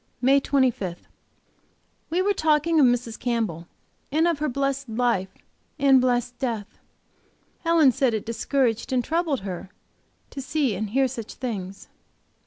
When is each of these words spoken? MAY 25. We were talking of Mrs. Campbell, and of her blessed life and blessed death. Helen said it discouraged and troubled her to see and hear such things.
MAY 0.19 0.39
25. 0.39 1.07
We 2.09 2.23
were 2.23 2.33
talking 2.33 2.79
of 2.79 2.87
Mrs. 2.87 3.19
Campbell, 3.19 3.67
and 4.11 4.27
of 4.27 4.39
her 4.39 4.49
blessed 4.49 4.89
life 4.89 5.29
and 5.77 6.01
blessed 6.01 6.39
death. 6.39 6.79
Helen 7.59 7.91
said 7.91 8.15
it 8.15 8.25
discouraged 8.25 8.91
and 8.91 9.03
troubled 9.03 9.41
her 9.41 9.69
to 10.31 10.41
see 10.41 10.73
and 10.75 10.89
hear 10.89 11.07
such 11.07 11.35
things. 11.35 11.87